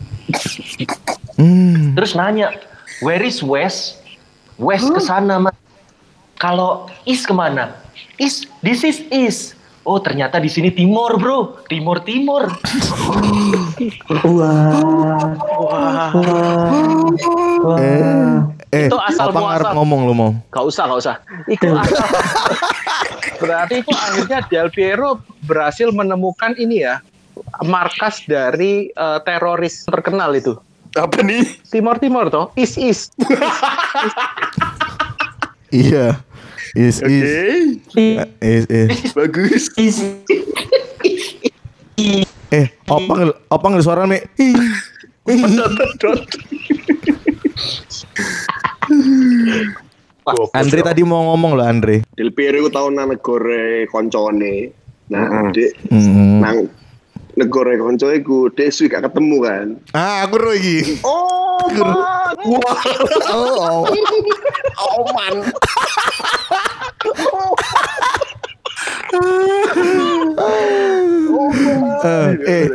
hmm. 1.41 1.97
Terus 1.97 2.13
nanya, 2.13 2.53
where 3.01 3.25
is 3.25 3.41
West? 3.41 4.05
West 4.61 4.93
ke 4.93 5.01
sana, 5.01 5.41
Mas. 5.41 5.57
Kalau 6.37 6.87
East 7.03 7.25
ke 7.25 7.33
mana? 7.33 7.73
East, 8.21 8.47
this 8.61 8.85
is 8.85 9.01
East. 9.09 9.59
Oh 9.83 9.97
ternyata 9.99 10.37
di 10.37 10.53
sini 10.53 10.69
Timur 10.69 11.17
bro, 11.17 11.65
Timur 11.65 12.05
Timur. 12.05 12.45
Wah. 14.29 14.77
Wah. 15.57 16.13
Wah. 17.65 17.79
Eh, 17.81 17.97
eh, 17.97 18.37
Itu 18.53 18.58
asal 19.09 19.33
apa 19.33 19.41
muasal. 19.41 19.73
ngomong 19.75 20.01
lu 20.07 20.15
mau? 20.15 20.31
Gak 20.53 20.65
usah, 20.69 20.85
gak 20.89 21.01
usah. 21.01 21.17
Itu 21.49 21.73
asal. 21.73 22.07
Berarti 23.43 23.75
itu 23.81 23.93
akhirnya 23.95 24.39
Del 24.51 24.69
Piero 24.69 25.23
berhasil 25.47 25.89
menemukan 25.95 26.59
ini 26.59 26.83
ya 26.85 27.01
markas 27.65 28.23
dari 28.27 28.91
eh, 28.91 29.19
teroris 29.25 29.87
terkenal 29.87 30.35
itu. 30.35 30.59
Apa 30.97 31.23
nih? 31.23 31.45
Timor 31.69 32.01
Timor 32.01 32.33
toh, 32.33 32.51
is 32.59 32.75
is. 32.77 33.13
Iya. 35.69 36.17
Is 36.73 37.01
is 37.05 37.29
is 38.41 38.65
is. 38.69 39.13
bagus. 39.13 39.69
Eh, 42.49 42.67
opang 42.89 43.37
opang 43.53 43.77
suara 43.85 44.09
nih. 44.09 44.25
Ih. 44.41 44.57
Andre 50.53 50.81
tadi 50.85 51.01
mau 51.03 51.33
ngomong 51.33 51.57
loh 51.57 51.65
Andre. 51.65 52.05
Del 52.13 52.31
Piero 52.37 52.59
iku 52.59 52.69
tau 52.69 52.93
nang 52.93 53.09
negara 53.09 53.89
koncone. 53.89 54.69
Nah, 55.09 55.49
dek 55.49 55.73
Hmm. 55.89 56.45
nang 56.45 56.69
negara 57.33 57.73
konco 57.81 58.13
iku 58.13 58.53
dek 58.53 58.69
suwi 58.69 58.93
gak 58.93 59.09
ketemu 59.09 59.37
kan. 59.41 59.67
Ah, 59.97 60.29
aku 60.29 60.37
ro 60.37 60.53
iki. 60.53 61.01
Oh, 61.01 61.65
man. 61.73 62.37
Wah, 62.45 62.83
Oh, 63.33 63.57
oh. 63.57 63.83
oh 64.85 65.05
man. 65.09 65.35
Eh, 72.05 72.31
eh. 72.47 72.67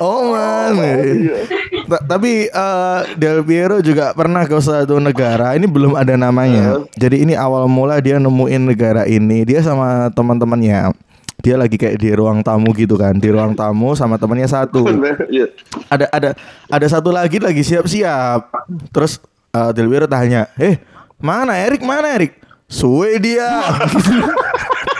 Oh 0.00 0.32
man. 0.32 0.74
Ta- 0.74 1.59
Tapi 1.98 2.46
eh, 2.46 3.00
Del 3.18 3.42
Piero 3.42 3.82
juga 3.82 4.14
pernah 4.14 4.46
ke 4.46 4.54
suatu 4.62 5.02
negara. 5.02 5.58
Ini 5.58 5.66
belum 5.66 5.98
ada 5.98 6.14
namanya. 6.14 6.86
Jadi 6.94 7.26
ini 7.26 7.34
awal 7.34 7.66
mula 7.66 7.98
dia 7.98 8.22
nemuin 8.22 8.62
negara 8.70 9.02
ini. 9.10 9.42
Dia 9.42 9.64
sama 9.66 10.06
teman-temannya. 10.14 10.94
Dia 11.40 11.56
lagi 11.56 11.80
kayak 11.80 11.96
di 11.98 12.12
ruang 12.12 12.44
tamu 12.44 12.70
gitu 12.76 12.94
kan. 13.00 13.16
Di 13.16 13.32
ruang 13.32 13.56
tamu 13.56 13.96
sama 13.98 14.20
temannya 14.20 14.46
satu. 14.46 14.86
Iya. 15.32 15.46
ada 15.90 16.06
ada 16.12 16.30
ada 16.68 16.86
satu 16.86 17.10
lagi 17.10 17.42
lagi 17.42 17.64
siap-siap. 17.66 18.52
Terus 18.94 19.18
eh, 19.50 19.70
Del 19.74 19.90
Piero 19.90 20.06
tanya, 20.06 20.46
"Eh, 20.54 20.78
mana 21.18 21.58
Erik? 21.58 21.82
Mana 21.82 22.14
Erik?" 22.14 22.38
Suwe 22.70 23.18
dia. 23.18 23.50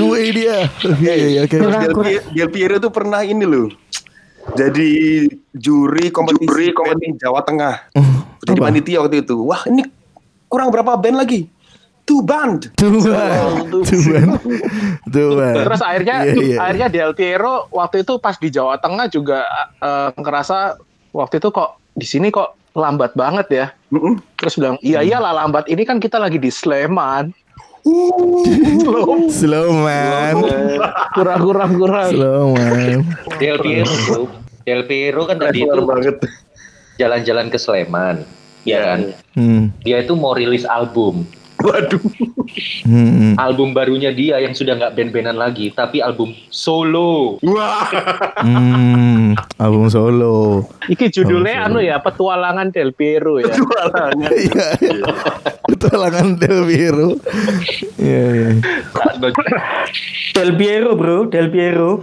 Suwe 0.00 0.32
dia. 0.32 0.56
Iya, 1.04 1.14
iya, 1.14 1.40
oke. 1.44 1.56
Del, 1.56 1.92
Pi- 1.94 2.24
Del 2.32 2.48
Piero 2.48 2.76
tuh 2.80 2.88
pernah 2.88 3.20
ini 3.20 3.44
loh. 3.44 3.68
Jadi 4.56 4.90
juri 5.52 6.08
kompetisi, 6.08 6.72
kompetisi 6.72 7.20
Jawa 7.20 7.44
Tengah. 7.44 7.92
Jadi 8.40 8.56
apa? 8.56 8.64
panitia 8.66 8.98
waktu 9.04 9.22
itu. 9.22 9.36
Wah, 9.44 9.62
ini 9.68 9.84
kurang 10.48 10.72
berapa 10.72 10.96
band 10.96 11.20
lagi? 11.20 11.46
Two 12.02 12.24
band. 12.24 12.74
Tuhan, 12.74 13.70
Tuhan, 13.70 14.26
Tuhan. 15.06 15.54
Terus 15.54 15.80
akhirnya 15.80 16.16
Iya, 16.26 16.34
iya. 16.34 16.56
akhirnya 16.58 16.88
Del 16.90 17.12
Piero 17.14 17.70
waktu 17.70 18.02
itu 18.02 18.18
pas 18.18 18.34
di 18.34 18.50
Jawa 18.50 18.80
Tengah 18.82 19.06
juga 19.06 19.46
eh, 19.78 20.10
ngerasa 20.18 20.80
waktu 21.14 21.38
itu 21.38 21.54
kok 21.54 21.78
di 21.94 22.06
sini 22.08 22.34
kok 22.34 22.58
lambat 22.74 23.14
banget 23.14 23.46
ya. 23.50 23.66
Mm-mm. 23.90 24.18
Terus 24.34 24.58
bilang, 24.58 24.78
iya 24.80 25.02
iyalah 25.02 25.34
lambat. 25.36 25.66
Ini 25.66 25.82
kan 25.82 25.98
kita 25.98 26.18
lagi 26.18 26.38
di 26.38 26.50
Sleman. 26.50 27.30
Slow 29.30 29.72
man, 29.72 30.34
Kurang 31.12 31.40
kurang 31.40 31.70
kurang. 31.74 32.10
slow 32.10 32.52
man. 32.52 33.02
Del 33.36 33.56
Piero. 33.58 34.28
Del 34.62 34.82
Piero 34.84 35.22
kan 35.24 35.36
tadi 35.38 35.64
itu 35.64 35.82
banget. 35.82 36.16
jalan-jalan 36.96 37.48
ke 37.48 37.56
Sleman. 37.56 38.28
Ya 38.62 38.84
kan? 38.84 39.00
Hmm, 39.32 39.72
Dia 39.80 40.04
itu 40.04 40.12
mau 40.12 40.36
rilis 40.36 40.68
album. 40.68 41.24
Waduh. 41.66 42.00
hmm. 42.88 43.36
Album 43.36 43.76
barunya 43.76 44.10
dia 44.16 44.40
yang 44.40 44.56
sudah 44.56 44.80
nggak 44.80 44.96
band-bandan 44.96 45.36
lagi, 45.36 45.68
tapi 45.70 46.00
album 46.00 46.32
solo. 46.48 47.36
Wah. 47.44 47.84
Hmm, 48.40 49.36
album 49.60 49.92
solo. 49.92 50.64
Iki 50.88 51.12
judulnya 51.12 51.68
anu 51.68 51.84
ya, 51.84 52.00
Petualangan 52.00 52.72
Del 52.72 52.96
Piero 52.96 53.36
ya. 53.38 53.52
Iya, 54.30 54.66
iya. 54.80 55.12
Petualangan 55.68 56.40
Del 56.40 56.64
Piero. 56.64 57.08
Iya, 58.00 58.24
iya. 58.32 58.48
Del 60.32 60.50
Piero 60.56 60.96
bro, 60.96 61.28
Del 61.28 61.52
Piero. 61.52 62.00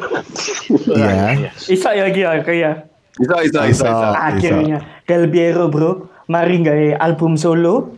Iya. 0.70 1.50
Isa 1.66 1.98
ya 1.98 2.08
kia 2.14 2.46
kia. 2.46 2.86
Bisa, 3.18 3.36
bisa, 3.42 3.60
bisa. 3.66 3.90
Akhirnya 4.14 4.78
Del 5.10 5.26
Piero 5.34 5.74
bro, 5.74 6.06
mari 6.30 6.62
gawe 6.62 7.02
album 7.02 7.34
solo. 7.34 7.98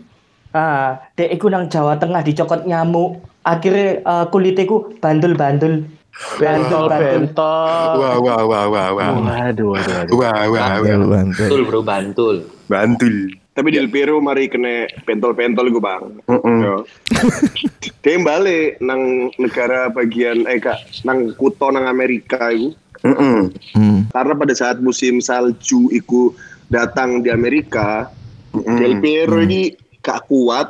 Ah, 0.50 0.98
dek 1.13 1.29
iku 1.38 1.48
nang 1.50 1.70
Jawa 1.70 1.98
Tengah 2.01 2.25
dicokot 2.25 2.65
nyamuk. 2.65 3.22
Akhirnya 3.46 4.01
eh, 4.01 4.25
kulitnya 4.29 4.70
ku 4.70 4.94
bandel-bandel. 4.98 6.00
Bentol 6.36 6.91
bentol. 6.91 7.96
Wah, 7.96 8.18
wah, 8.20 8.41
wah, 8.44 8.65
wah, 8.68 8.88
wah. 8.91 9.10
Waduh, 9.15 9.72
waduh, 9.72 9.94
waduh. 10.03 10.15
Wah, 10.20 10.41
wah, 10.51 10.68
Bantul, 10.84 11.00
wah. 11.00 11.08
bantul. 11.15 11.39
Bantul 11.39 11.62
bro, 11.63 11.79
Bantul. 11.79 12.38
Bantul. 12.68 13.15
Tapi 13.56 13.75
Del 13.75 13.88
Piero 13.91 14.20
mari 14.20 14.51
kena 14.51 14.88
pentol-pentol 15.08 15.68
iku, 15.72 15.79
Bang. 15.79 16.20
Dia 18.03 18.15
balik 18.24 18.79
nang 18.84 19.32
negara 19.36 19.91
bagian 19.91 20.48
eh 20.48 20.60
kak 20.63 21.03
nang 21.03 21.36
kuto 21.36 21.72
nang 21.72 21.88
Amerika 21.88 22.51
iku. 22.51 22.75
Mm-mm. 23.00 23.56
Hmm. 23.79 24.00
Karena 24.12 24.34
pada 24.36 24.51
saat 24.51 24.84
musim 24.84 25.24
salju 25.24 25.88
iku 25.96 26.36
datang 26.68 27.24
di 27.24 27.32
Amerika, 27.32 28.12
Del 28.51 29.00
Piero 29.00 29.39
ini 29.39 29.72
gak 30.03 30.25
kuat, 30.32 30.68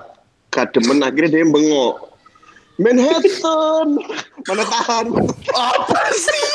gak 0.49 0.73
demen 0.73 1.01
akhirnya 1.05 1.41
dia 1.41 1.45
bengok. 1.45 2.09
Manhattan, 2.79 3.99
mana 4.47 4.63
tahan? 4.63 5.05
Apa 5.51 6.01
sih? 6.15 6.47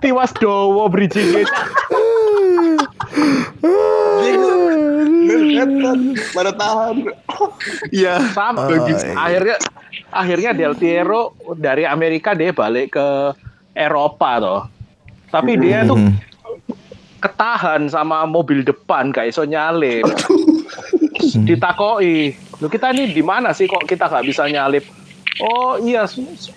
Tiwas 0.00 0.32
dowo 0.40 0.88
bridging 0.88 1.44
Manhattan, 5.26 6.00
mana 6.32 6.52
tahan? 6.56 6.96
Iya. 7.92 8.14
sama 8.32 8.72
Oh, 8.72 8.88
iya. 8.88 9.12
akhirnya 9.12 9.56
akhirnya 10.08 10.50
Del 10.56 10.74
Piero 10.80 11.36
dari 11.60 11.84
Amerika 11.84 12.32
dia 12.32 12.56
balik 12.56 12.96
ke 12.96 13.08
Eropa 13.76 14.30
toh. 14.40 14.62
Tapi 15.28 15.60
dia 15.60 15.84
tuh 15.84 16.00
Hmm. 16.00 16.16
Ketahan 17.20 17.88
sama 17.88 18.26
mobil 18.28 18.62
depan 18.62 19.10
gak 19.12 19.32
iso 19.32 19.44
nyalip. 19.44 20.04
Ditakoi, 21.48 22.36
lu 22.60 22.68
kita 22.68 22.92
ini 22.94 23.10
di 23.12 23.22
mana 23.24 23.50
sih 23.56 23.66
kok 23.66 23.84
kita 23.88 24.06
nggak 24.08 24.26
bisa 24.28 24.46
nyalip? 24.46 24.84
Oh 25.42 25.76
iya, 25.80 26.08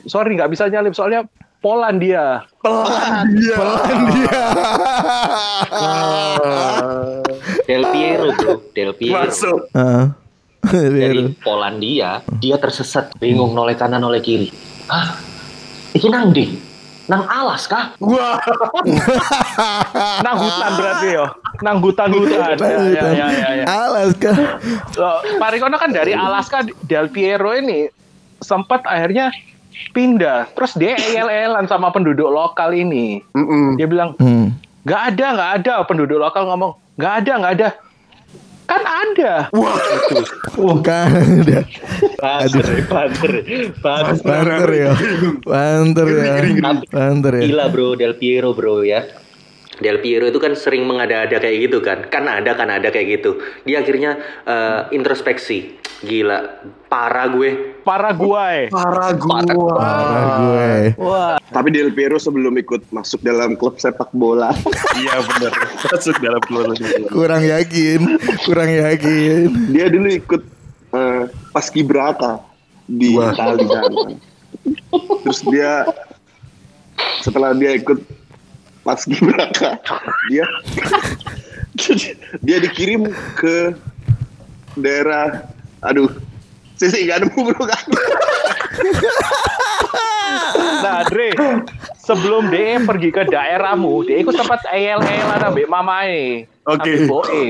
sorry 0.08 0.36
nggak 0.40 0.52
bisa 0.52 0.70
nyalip 0.72 0.96
soalnya 0.96 1.26
Polandia. 1.60 2.48
Del 7.68 7.84
Piero 7.92 8.32
bro, 8.32 8.64
Del 8.72 8.96
Piero. 8.96 9.20
Masuk. 9.20 9.68
Heeh. 9.76 10.06
Dari 10.72 11.36
Polandia, 11.44 12.24
dia 12.40 12.56
tersesat, 12.60 13.16
bingung 13.20 13.52
noleh 13.52 13.76
kanan 13.76 14.00
noleh 14.04 14.24
kiri. 14.24 14.48
Hah? 14.88 15.20
Iki 15.92 16.08
nang 16.08 16.32
di? 16.32 16.69
Nang 17.10 17.26
alas 17.26 17.66
kah? 17.66 17.98
Wah. 17.98 18.38
Nang 20.22 20.38
hutan 20.38 20.72
berarti 20.78 21.08
yo. 21.18 21.26
Nang 21.66 21.78
hutan-hutan. 21.82 22.54
Ya, 22.54 22.78
ya, 22.86 23.04
ya, 23.10 23.28
ya, 23.34 23.50
ya. 23.58 23.66
Alaska. 23.66 24.32
So, 24.94 25.04
Parikono 25.42 25.82
kan 25.82 25.90
dari 25.90 26.14
Alaska 26.14 26.70
Del 26.86 27.10
Piero 27.10 27.50
ini 27.58 27.90
sempat 28.40 28.86
akhirnya 28.86 29.34
pindah. 29.92 30.54
Terus 30.54 30.78
dia 30.78 30.94
el-elan 30.96 31.66
sama 31.66 31.90
penduduk 31.90 32.30
lokal 32.30 32.78
ini. 32.78 33.26
Mm-mm. 33.34 33.74
Dia 33.82 33.90
bilang, 33.90 34.14
Hmm. 34.22 34.54
nggak 34.86 35.02
ada, 35.16 35.26
nggak 35.34 35.52
ada. 35.66 35.74
Penduduk 35.90 36.22
lokal 36.22 36.46
ngomong, 36.46 36.78
nggak 36.94 37.14
ada, 37.26 37.32
nggak 37.42 37.54
ada. 37.58 37.68
Kan 38.70 38.84
ada. 38.86 39.50
Bukan 40.54 41.10
ada. 41.42 41.66
Banter, 42.22 42.68
banter, 42.86 43.34
banter. 43.82 44.22
Banter 44.22 44.70
ya. 44.70 44.92
Banter 45.42 46.06
ya. 46.06 46.34
Banter 46.94 47.34
ya. 47.42 47.44
Gila 47.50 47.66
bro, 47.74 47.98
Del 47.98 48.14
Piero 48.14 48.54
bro 48.54 48.86
ya. 48.86 49.10
Del 49.80 50.04
Piero 50.04 50.28
itu 50.28 50.40
kan 50.40 50.54
sering 50.56 50.84
mengada-ada 50.84 51.40
kayak 51.40 51.58
gitu 51.68 51.80
kan. 51.80 52.08
Kan 52.12 52.28
ada, 52.28 52.56
kan 52.56 52.68
ada 52.68 52.92
kayak 52.92 53.20
gitu. 53.20 53.40
Dia 53.64 53.84
akhirnya 53.84 54.20
eh, 54.44 54.82
introspeksi. 54.92 55.80
Gila, 56.00 56.64
parah 56.88 57.28
gue. 57.28 57.84
Paraguay. 57.84 58.72
Paraguay. 58.72 59.52
Parah 59.76 60.24
gue. 60.40 60.72
Wah, 60.96 61.36
Tapi 61.52 61.76
Del 61.76 61.92
Piero 61.92 62.16
sebelum 62.16 62.56
ikut 62.56 62.88
masuk 62.96 63.20
dalam 63.20 63.60
klub 63.60 63.76
sepak 63.76 64.08
bola, 64.16 64.56
Iya 65.04 65.20
benar. 65.20 65.54
Masuk 65.92 66.16
dalam 66.24 66.40
keluar 66.48 66.72
Kurang 67.12 67.44
yakin. 67.44 68.00
Kurang 68.48 68.72
yakin. 68.72 69.76
dia 69.76 69.92
dulu 69.92 70.08
ikut 70.08 70.42
eh, 70.96 71.24
paskibraka 71.52 72.40
di 72.88 73.20
Itali 73.20 73.66
kan. 73.68 73.92
Terus 75.28 75.40
dia 75.52 75.84
setelah 77.20 77.52
dia 77.54 77.76
ikut 77.76 78.00
paskibraka, 78.90 79.78
dia 80.34 80.46
dia 82.42 82.58
dikirim 82.58 83.06
ke 83.38 83.78
daerah 84.74 85.46
aduh 85.86 86.10
sisi 86.82 87.06
gak 87.06 87.22
nemu 87.22 87.54
bro 87.54 87.64
kan 87.70 87.86
nah 90.80 91.04
Dre, 91.06 91.36
sebelum 92.00 92.50
dia 92.50 92.80
pergi 92.82 93.10
ke 93.14 93.28
daerahmu, 93.28 94.08
dia 94.08 94.24
ikut 94.24 94.34
sempat 94.34 94.64
el-elan 94.72 95.52
ambek 95.52 95.68
mamai. 95.68 96.46
Oke. 96.66 96.80
ambek 96.80 97.00
boe. 97.06 97.46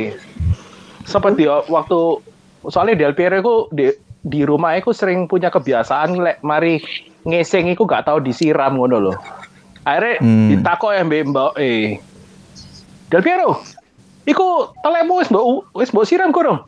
Sempat 1.06 1.38
dia 1.38 1.62
waktu 1.70 2.00
soalnya 2.68 2.98
Del 2.98 3.14
Piero 3.16 3.38
itu 3.40 3.56
di 3.72 3.86
di 4.20 4.42
rumah 4.44 4.76
aku 4.76 4.92
sering 4.92 5.30
punya 5.30 5.48
kebiasaan 5.48 6.20
lek 6.20 6.38
mari 6.44 6.84
ngeseng 7.24 7.72
iku 7.72 7.86
gak 7.86 8.10
tahu 8.10 8.20
disiram 8.20 8.76
ngono 8.76 8.98
loh. 9.00 9.18
Akhirnya 9.82 10.16
Hmm. 10.20 10.48
ditakok 10.52 10.92
ya 10.92 11.02
mbak 11.02 11.22
mbak 11.26 11.52
eh 11.56 11.98
Del 13.08 13.22
Piero, 13.22 13.58
iku 14.24 14.48
telemu 14.80 15.14
wis 15.18 15.30
mbok 15.30 15.46
wis 15.74 15.90
mbok 15.90 16.06
siram 16.06 16.30
kurang. 16.30 16.62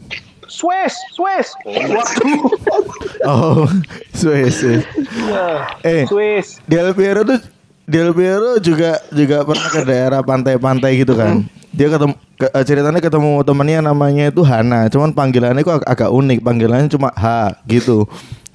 Swiss, 0.47 0.99
Swiss. 1.11 1.55
Waduh. 1.63 2.41
Oh, 3.23 3.69
Swiss. 4.11 4.57
Swiss. 4.57 4.83
Eh, 5.81 6.03
Swiss. 6.05 6.57
Del 6.65 6.91
Piero 6.91 7.21
tuh 7.21 7.39
Del 7.85 8.11
Piero 8.11 8.57
juga 8.57 8.99
juga 9.09 9.43
pernah 9.43 9.69
ke 9.69 9.81
daerah 9.81 10.19
pantai-pantai 10.19 10.97
gitu 10.97 11.13
kan. 11.13 11.45
Dia 11.69 11.87
ketemu 11.87 12.13
ke- 12.35 12.49
eh, 12.49 12.63
ceritanya 12.63 12.99
ketemu 12.99 13.39
temennya 13.41 13.79
namanya 13.81 14.27
itu 14.27 14.41
Hana, 14.41 14.87
cuman 14.87 15.13
panggilannya 15.13 15.61
kok 15.61 15.77
ag- 15.77 15.87
agak 15.87 16.09
unik, 16.09 16.39
panggilannya 16.41 16.89
cuma 16.89 17.11
H 17.11 17.25
gitu. 17.63 18.09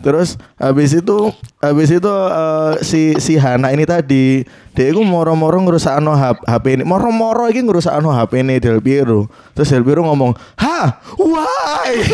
Terus 0.06 0.38
habis 0.54 0.94
itu 0.94 1.34
habis 1.58 1.90
itu 1.90 2.12
eh, 2.30 2.72
si 2.86 3.18
si 3.18 3.34
Hana 3.34 3.74
ini 3.74 3.82
tadi 3.82 4.46
dia 4.70 4.86
itu 4.86 5.02
moro-moro 5.02 5.58
ngerusakno 5.58 6.14
H- 6.14 6.46
HP 6.46 6.78
ini. 6.78 6.86
Moro-moro 6.86 7.50
iki 7.50 7.58
ngerusakno 7.58 8.14
HP 8.14 8.46
ini 8.46 8.62
Del 8.62 8.78
Piero. 8.78 9.26
Terus 9.50 9.74
Del 9.74 9.82
Piero 9.82 10.06
ngomong, 10.06 10.30
"Ha, 10.62 11.02
why?" 11.18 11.90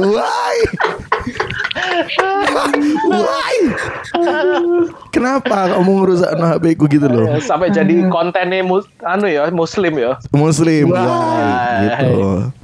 why? 0.00 0.56
Why? 3.08 3.54
Kenapa 5.10 5.72
kamu 5.72 5.90
ngerusak 6.04 6.30
HP 6.32 6.64
ku 6.76 6.84
gitu 6.86 7.08
loh? 7.08 7.26
Sampai 7.40 7.70
jadi 7.70 8.06
kontennya 8.08 8.62
mus 8.62 8.84
anu 9.00 9.26
ya 9.26 9.48
muslim 9.50 9.96
ya 9.96 10.20
Muslim, 10.30 10.92
Wah. 10.92 11.00
why? 11.00 11.44
Gitu. 11.88 12.18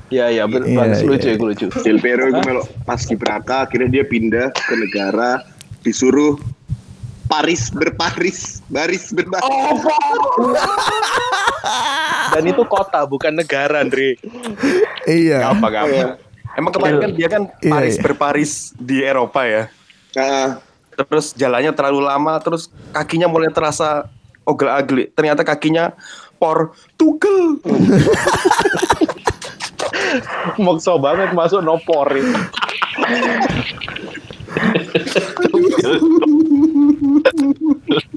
Ya 0.09 0.29
ya 0.29 0.45
ber- 0.45 0.65
Iya, 0.65 0.77
bagus 0.77 0.99
iya. 0.99 1.09
lucu 1.09 1.27
ya 1.27 1.37
lucu 1.37 1.67
Del 1.83 1.99
Piero 1.99 2.25
itu 2.27 2.41
melok 2.43 2.67
paskibraka 2.85 3.65
akhirnya 3.65 3.89
dia 3.91 4.05
pindah 4.05 4.51
ke 4.51 4.75
negara 4.75 5.41
disuruh 5.81 6.37
Paris 7.25 7.69
berparis 7.69 8.61
baris 8.69 9.09
berbaris 9.11 9.49
dan 12.33 12.43
itu 12.45 12.63
kota 12.65 13.05
bukan 13.05 13.33
negara 13.35 13.81
Andre 13.81 14.17
Iya. 15.05 15.53
Apa 15.53 15.69
apa. 15.69 16.17
Emang 16.55 16.73
kemarin 16.73 16.97
kan 16.99 17.11
dia 17.13 17.29
kan 17.29 17.43
Iya, 17.59 17.71
Paris 17.71 17.95
iya. 17.95 18.03
berparis 18.03 18.53
di 18.75 18.97
Eropa 19.01 19.45
ya. 19.45 19.69
Nah, 20.15 20.61
Terus 20.95 21.35
jalannya 21.35 21.75
terlalu 21.75 22.07
lama, 22.07 22.39
terus 22.39 22.71
kakinya 22.95 23.27
mulai 23.27 23.51
terasa 23.51 24.07
ogel-agli. 24.47 25.11
Ternyata 25.11 25.43
kakinya 25.43 25.91
Portugal. 26.39 27.59
maksa 30.59 30.95
banget 30.99 31.31
masuk 31.33 31.61
nopor. 31.63 32.09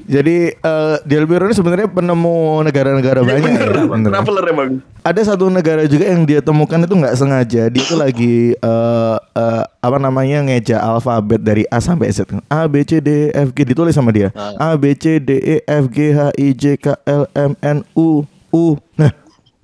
Jadi 0.07 0.55
eh, 0.55 0.95
Del 1.03 1.27
Piero 1.27 1.43
ini 1.49 1.55
sebenarnya 1.55 1.91
penemu 1.91 2.63
negara-negara 2.63 3.19
banyak 3.27 3.51
ya. 3.59 3.83
bener. 3.83 4.11
Emang. 4.47 4.69
Ada 5.03 5.33
satu 5.33 5.51
negara 5.51 5.83
juga 5.83 6.07
yang 6.07 6.23
dia 6.23 6.39
temukan 6.39 6.79
itu 6.79 6.95
nggak 6.95 7.17
sengaja. 7.19 7.67
Dia 7.67 7.81
itu 7.83 7.95
lagi 7.99 8.55
eh, 8.55 9.17
eh, 9.19 9.63
apa 9.67 9.97
namanya 9.99 10.47
ngeja 10.47 10.79
alfabet 10.79 11.43
dari 11.43 11.63
A 11.67 11.83
sampai 11.83 12.13
Z. 12.15 12.23
A 12.47 12.69
B 12.71 12.87
C 12.87 13.03
D 13.03 13.33
E 13.33 13.35
F 13.35 13.51
G 13.51 13.67
ditulis 13.67 13.93
sama 13.97 14.15
dia. 14.15 14.31
A 14.55 14.79
B 14.79 14.95
C 14.95 15.19
D 15.19 15.43
E 15.43 15.55
F 15.67 15.91
G 15.91 16.15
H 16.15 16.31
I 16.39 16.47
J 16.55 16.63
K 16.79 16.95
L 17.03 17.27
M 17.35 17.51
N 17.59 17.83
U 17.97 18.23
U. 18.55 18.79
Nah, 18.95 19.11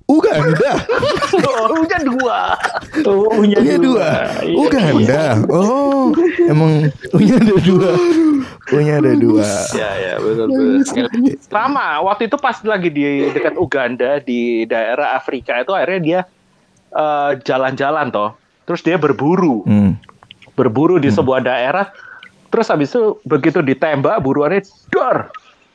Uganda. 0.04 0.84
oh, 1.32 1.64
hujan 1.80 2.04
dua 2.04 2.52
Oh, 3.02 3.24
punya 3.32 3.56
Punya 3.56 3.76
dua. 3.78 4.08
Uganda. 4.44 5.22
Oh, 5.48 6.12
emang 6.44 6.92
punya 7.08 7.40
ada 7.40 7.56
dua. 7.56 7.90
Punya 8.64 8.92
ada 9.00 9.12
dua. 9.14 9.48
ya 9.72 9.90
ya 9.96 10.12
betul 10.20 10.46
betul 10.46 11.34
sama 11.42 12.00
waktu 12.02 12.28
itu 12.28 12.36
pas 12.36 12.56
lagi 12.62 12.88
di 12.88 13.04
dekat 13.30 13.56
Uganda 13.56 14.20
di 14.20 14.64
daerah 14.64 15.16
Afrika 15.16 15.56
itu 15.58 15.72
akhirnya 15.72 16.00
dia 16.00 16.20
eh, 16.90 17.30
jalan-jalan 17.40 18.08
toh 18.08 18.36
terus 18.62 18.80
dia 18.80 18.96
berburu 18.96 19.64
Hmm. 19.64 19.96
berburu 20.54 20.96
di 20.96 21.08
sebuah 21.08 21.40
daerah 21.40 21.88
terus 22.48 22.68
habis 22.68 22.88
itu 22.88 23.18
begitu 23.22 23.58
ditembak 23.58 24.20
buruannya 24.20 24.62
dor 24.88 25.32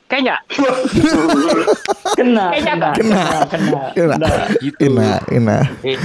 kayaknya 0.10 0.42
Kena, 2.18 2.52
Kayaknya 2.52 2.74
kena, 2.74 2.90
Kena. 2.98 3.24
kena, 3.48 3.82
Kena. 3.94 4.30
Gitu. 4.60 4.76
Kena. 4.82 5.10
Kena. 5.24 5.58
Eh, 5.86 5.96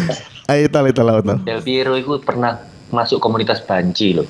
Ayo 0.46 0.68
tal 0.68 0.86
itu 0.86 1.00
laut 1.00 1.24
tal. 1.24 1.40
Del 1.42 1.58
Piero 1.58 1.96
itu 1.96 2.20
pernah 2.20 2.60
masuk 2.92 3.18
komunitas 3.18 3.64
banci 3.64 4.14
loh. 4.14 4.28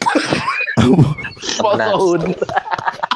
Pernah. 1.60 1.92
Posohun. 1.92 2.32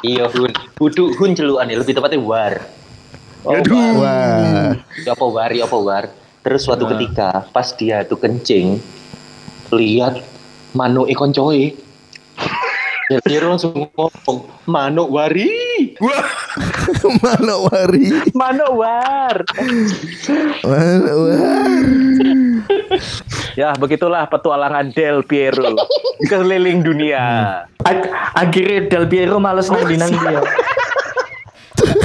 Iya 0.05 0.29
hun, 0.29 0.53
kudu 0.77 1.17
hun 1.17 1.33
celukan 1.33 1.65
ya, 1.65 1.81
lebih 1.81 1.97
tepatnya 1.97 2.21
war. 2.21 2.55
Oh, 3.43 3.57
Wah. 3.97 4.77
Ya 5.01 5.17
apa 5.17 5.25
war, 5.25 5.51
ya 5.51 5.65
apa 5.65 5.79
war. 5.81 6.05
Terus 6.45 6.61
suatu 6.63 6.85
ketika 6.87 7.49
pas 7.51 7.73
dia 7.73 8.05
tuh 8.05 8.21
kencing, 8.21 8.77
lihat 9.73 10.21
manuk 10.77 11.09
ikon 11.09 11.33
coy. 11.33 11.73
Del 13.09 13.21
Piero 13.25 13.49
langsung 13.49 13.89
ngomong, 13.97 14.39
manuk 14.69 15.09
wari. 15.09 15.49
Mana 17.25 17.55
wari? 17.61 18.05
Manowar. 18.33 19.37
Mana 20.63 21.13
wari? 21.15 21.93
Ya, 23.55 23.75
begitulah 23.75 24.27
petualangan 24.27 24.91
Del 24.91 25.23
Piero 25.23 25.75
keliling 26.25 26.83
dunia. 26.83 27.23
Ag- 27.83 28.11
akhirnya 28.35 28.87
Del 28.87 29.07
Piero 29.07 29.39
males 29.39 29.71
nang 29.71 29.85
di 29.85 29.97
nang 29.97 30.11
dia. 30.11 30.41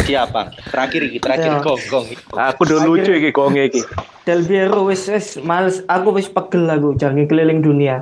Siapa? 0.05 0.49
Terakhir 0.73 1.01
iki, 1.05 1.17
terakhir 1.21 1.51
Ya. 1.51 1.61
gong 1.61 1.81
gong. 1.87 2.07
Aku 2.33 2.65
udah 2.65 2.79
lucu 2.81 3.11
iki 3.13 3.29
gonge 3.29 3.69
iki. 3.69 3.81
Del 4.25 4.41
Piero 4.41 4.85
wis 4.85 5.05
wis 5.05 5.37
males 5.39 5.85
aku 5.85 6.13
wis 6.13 6.25
pegel 6.25 6.65
aku 6.65 6.97
jangan 6.97 7.25
keliling 7.25 7.61
dunia. 7.61 8.01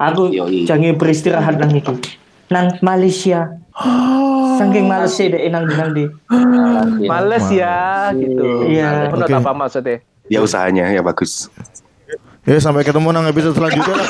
Aku 0.00 0.32
jangan 0.64 0.96
beristirahat 0.96 1.60
nang 1.60 1.72
iki. 1.72 2.20
Nang 2.52 2.68
Malaysia. 2.84 3.56
Saking 4.60 4.84
males 4.84 5.16
sih 5.16 5.32
dek 5.32 5.48
nang 5.48 5.64
di 5.64 5.74
nang 5.74 5.90
di. 5.96 6.04
Males 7.08 7.48
ya 7.48 8.12
gitu. 8.12 8.68
Iya. 8.68 9.08
Menurut 9.08 9.32
apa 9.32 9.52
maksudnya? 9.56 10.04
Ya 10.28 10.44
usahanya 10.44 10.92
ya 10.92 11.00
bagus. 11.00 11.48
Ya 12.44 12.60
sampai 12.60 12.84
ketemu 12.84 13.10
nang 13.10 13.24
episode 13.24 13.56
selanjutnya 13.56 13.96
lah. 13.96 14.08